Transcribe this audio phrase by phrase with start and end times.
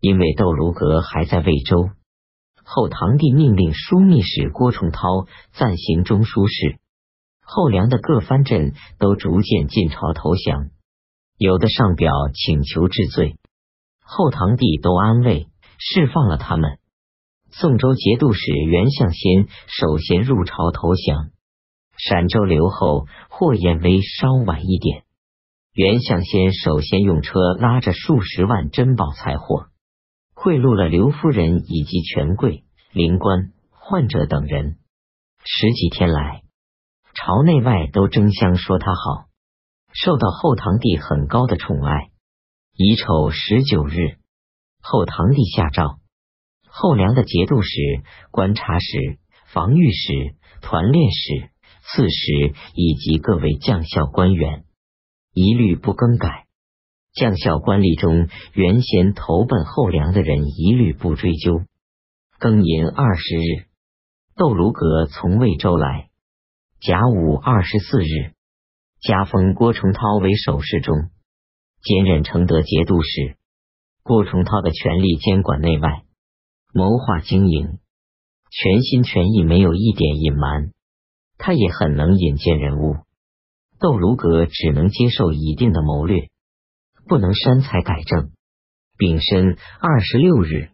[0.00, 1.90] 因为窦卢阁还在魏州，
[2.64, 6.78] 后唐帝命令枢密使郭崇韬暂行中书事。
[7.40, 10.68] 后梁的各藩镇都逐渐进朝投降，
[11.36, 13.38] 有的上表请求治罪，
[14.04, 15.48] 后唐帝都安慰
[15.78, 16.78] 释放了他们。
[17.50, 21.30] 宋州节度使袁象先首先入朝投降。
[21.96, 25.02] 陕州留后霍彦威稍晚一点。
[25.72, 29.68] 袁相先首先用车拉着数十万珍宝财货，
[30.40, 34.78] 贿赂了刘夫人以及权贵、灵官、患者等人。
[35.44, 36.42] 十几天来，
[37.12, 39.26] 朝内外都争相说他好，
[39.92, 42.10] 受到后唐帝很高的宠爱。
[42.76, 44.18] 乙丑十九日，
[44.80, 45.98] 后唐帝下诏，
[46.68, 47.70] 后梁的节度使、
[48.30, 49.18] 观察使、
[49.52, 51.50] 防御使、团练使。
[51.90, 54.64] 刺史以及各位将校官员
[55.32, 56.46] 一律不更改，
[57.18, 61.62] 将校官吏中原先投奔后梁的人一律不追究。
[62.38, 63.66] 庚寅二十日，
[64.36, 66.10] 窦卢阁从魏州来。
[66.80, 68.34] 甲午二十四日，
[69.00, 70.94] 加封郭崇韬为守侍中，
[71.82, 73.36] 兼任承德节度使。
[74.04, 76.04] 郭崇韬的权力监管内外，
[76.72, 77.78] 谋划经营，
[78.48, 80.70] 全心全意，没有一点隐瞒。
[81.36, 82.94] 他也很能引荐人物，
[83.80, 86.30] 窦卢阁只能接受一定的谋略，
[87.08, 88.30] 不能删才改正。
[88.96, 90.68] 丙申二十六日，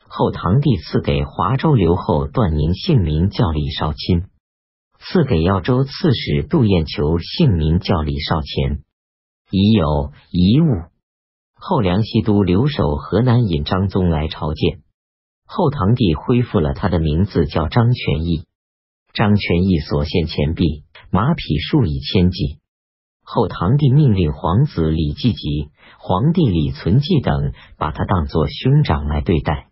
[0.00, 4.28] 后唐帝赐给华州留后段宁姓名叫李少钦，
[4.98, 8.80] 赐给耀州刺史杜彦求姓名叫李少乾。
[9.50, 10.66] 已有遗物。
[11.54, 14.82] 后梁西都留守河南尹张宗来朝见，
[15.46, 18.44] 后唐帝恢复了他的名字，叫张全义。
[19.14, 22.58] 张全义所献钱币、马匹数以千计。
[23.30, 29.68] 后唐帝命令皇子李继吉、皇帝李存纪等把他当作兄长来对待。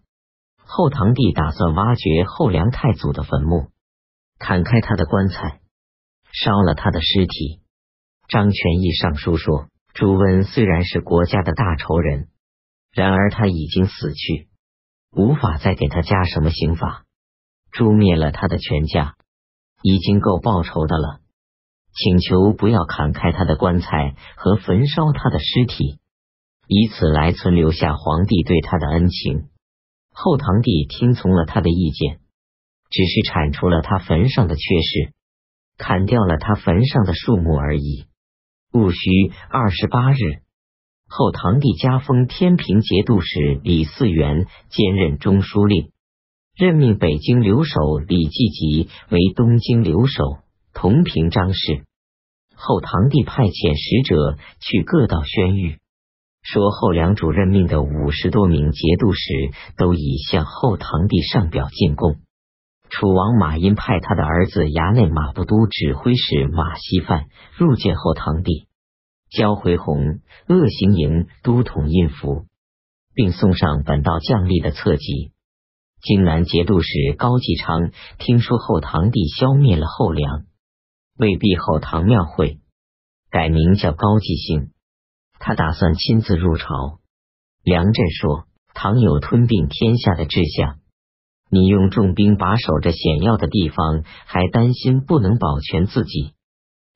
[0.59, 3.71] 后唐帝打算挖掘后梁太祖的坟墓，
[4.39, 5.61] 砍开他的棺材，
[6.35, 7.63] 烧了他的尸体。
[8.29, 12.29] 张全义上书说：朱温虽然是国家的大仇人，
[12.93, 14.49] 然而他已经死去，
[15.17, 17.05] 无法再给他加什么刑罚，
[17.73, 19.15] 诛灭了他的全家。
[19.81, 21.21] 已经够报仇的了，
[21.97, 25.99] 请求不要砍开他的棺材和焚烧他的尸体，
[26.69, 29.49] 以此来存留下皇帝对他的恩情。
[30.13, 32.19] 后唐帝听从了他的意见，
[32.91, 35.13] 只是铲除了他坟上的缺失，
[35.79, 38.05] 砍掉了他坟上的树木而已。
[38.73, 40.17] 戊戌二十八日，
[41.09, 45.91] 后唐帝加封天平节度使李嗣源兼任中书令。
[46.55, 50.39] 任命北京留守李继吉为东京留守，
[50.79, 51.87] 同平章事。
[52.55, 55.79] 后唐帝派遣使者去各道宣谕，
[56.43, 59.23] 说后梁主任命的五十多名节度使
[59.79, 62.17] 都已向后唐帝上表进贡。
[62.91, 67.25] 楚王马殷派他的儿子衙内马步都指挥使马希范
[67.57, 68.69] 入见后唐帝，
[69.31, 72.45] 交回红鄂行营都统印符，
[73.15, 75.33] 并送上本道将吏的册籍。
[76.03, 80.45] 荆南节度使高继昌听说后唐帝消灭了后梁，
[81.19, 82.59] 为避后唐庙会，
[83.31, 84.71] 改名叫高继兴。
[85.39, 87.01] 他打算亲自入朝。
[87.63, 88.45] 梁振说
[88.75, 90.79] ：“唐有吞并天下的志向，
[91.51, 96.33] 你用重兵把守着险要的地方，还担心不能保全自己，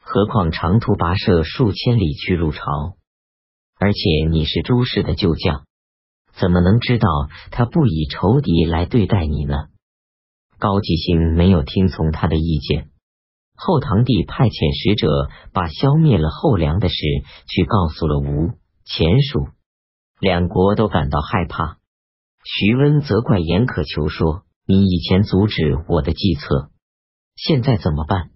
[0.00, 2.96] 何况长途跋涉数千里去入朝？
[3.78, 4.00] 而且
[4.30, 5.64] 你是朱氏的旧将。”
[6.38, 7.08] 怎么能知道
[7.50, 9.66] 他不以仇敌来对待你呢？
[10.58, 12.89] 高继兴没有听从他的意见。
[13.62, 16.96] 后唐帝派遣使者把消灭了后梁的事
[17.46, 18.52] 去告诉了吴、
[18.86, 19.48] 前蜀，
[20.18, 21.76] 两国都感到害怕。
[22.42, 26.70] 徐温责怪严可求说：“你以前阻止我的计策，
[27.36, 28.30] 现在怎么办？”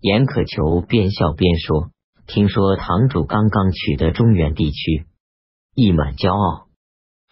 [0.00, 1.90] 严可求边笑边说
[2.28, 5.06] ：“听说堂主刚刚取得中原地区，
[5.74, 6.68] 一满骄傲。”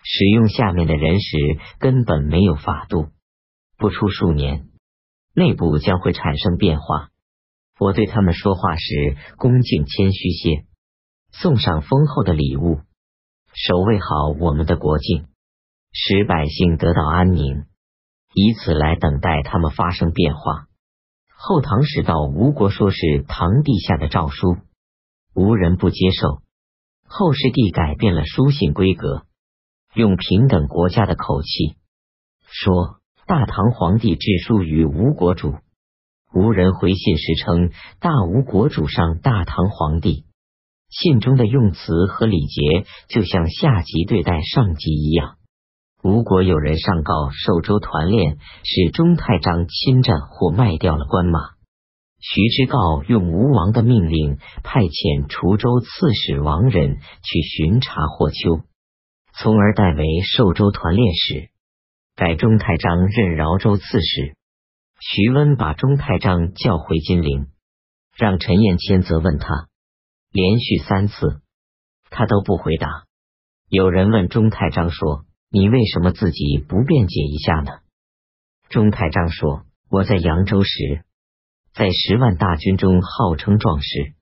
[0.03, 1.36] 使用下面的人时
[1.78, 3.06] 根本没有法度，
[3.78, 4.66] 不出数年，
[5.34, 7.10] 内部将会产生变化。
[7.78, 10.65] 我对他们说话时恭敬谦虚些，
[11.33, 12.81] 送上丰厚的礼物，
[13.53, 15.27] 守卫好我们的国境，
[15.92, 17.65] 使百姓得到安宁，
[18.33, 20.69] 以此来等待他们发生变化。
[21.37, 24.57] 后唐使到吴国，说是唐帝下的诏书，
[25.34, 26.42] 无人不接受。
[27.07, 29.27] 后世帝改变了书信规格。
[29.95, 31.77] 用平等国家的口气
[32.48, 35.54] 说：“大唐皇帝致书于吴国主，
[36.34, 40.26] 无人回信时称大吴国主上大唐皇帝。
[40.91, 45.36] 信中的用词和礼节，就像下级对待上级一样。”
[46.04, 51.41] 吴国有人上告寿州团练是钟太章侵占或卖掉了官马，
[52.20, 58.60] 徐知诰用吴王的命令派遣滁州刺史王忍去巡查霍丘，
[59.34, 61.48] 从而代为寿州团练使，
[62.16, 64.37] 改钟太章任饶州刺史。
[65.01, 67.49] 徐温把钟太章叫回金陵，
[68.16, 69.69] 让陈彦谦责问他，
[70.31, 71.43] 连续三次，
[72.11, 72.89] 他都不回答。
[73.69, 75.25] 有人问钟太章说。
[75.51, 77.71] 你为什么自己不辩解一下呢？
[78.69, 81.05] 钟太章说：“我在扬州时，
[81.72, 84.15] 在十万大军中号称壮士。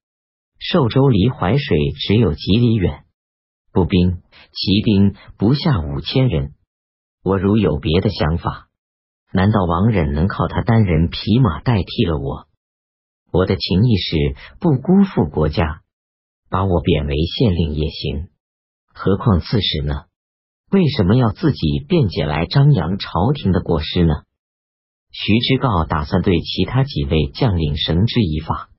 [0.58, 3.04] 寿州离淮水只有几里远，
[3.72, 4.20] 步兵、
[4.52, 6.52] 骑兵不下五千人。
[7.22, 8.68] 我如有别的想法，
[9.32, 12.48] 难道王忍能靠他单人匹马代替了我？
[13.30, 15.82] 我的情意是不辜负国家，
[16.50, 18.28] 把我贬为县令也行。
[18.92, 20.04] 何况刺史呢？”
[20.72, 24.24] 为什么要自己辩解来张扬朝廷的过失呢？
[25.10, 28.70] 徐知诰打算对其他几位将领绳之以法，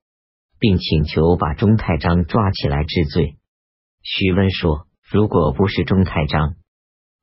[0.58, 3.38] 并请求把钟太章抓起来治罪。
[4.02, 6.56] 徐温说：“如果不是钟太章，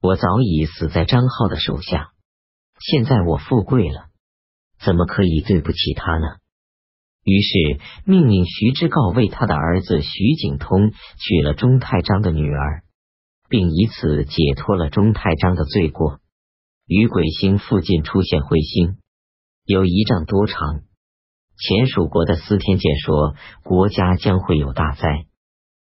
[0.00, 2.12] 我早已死在张浩的手下。
[2.78, 4.08] 现在我富贵了，
[4.84, 6.26] 怎么可以对不起他呢？”
[7.24, 12.82] 于是命令徐知诰为他的儿子徐景通娶了钟太章的女儿。
[13.50, 16.20] 并以此解脱了钟太章的罪过。
[16.86, 18.98] 于鬼星附近出现彗星，
[19.64, 20.82] 有一丈多长。
[21.58, 25.26] 前蜀国的司天监说，国家将会有大灾。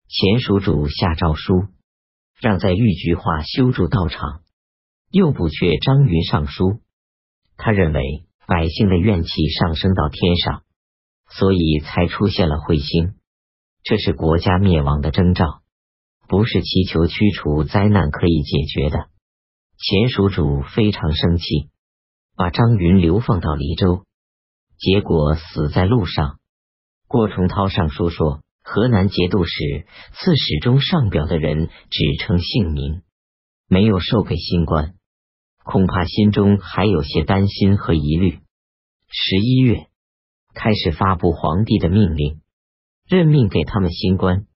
[0.09, 1.67] 前蜀主下诏书，
[2.39, 4.41] 让在玉菊化修筑道场。
[5.11, 6.81] 又补阙张云上书，
[7.55, 10.63] 他认为百姓的怨气上升到天上，
[11.29, 13.13] 所以才出现了彗星，
[13.83, 15.61] 这是国家灭亡的征兆。
[16.27, 19.09] 不是祈求驱除灾难可以解决的。
[19.77, 21.69] 前蜀主非常生气，
[22.35, 24.05] 把张云流放到黎州，
[24.79, 26.39] 结果死在路上。
[27.07, 33.01] 郭崇韬上书说，河南节度使、刺史中上表的人只称姓名，
[33.67, 34.95] 没有授给新官，
[35.63, 38.39] 恐怕心中还有些担心和疑虑。
[39.09, 39.87] 十一月
[40.55, 42.41] 开始发布皇帝的命令，
[43.07, 44.47] 任命给他们新官。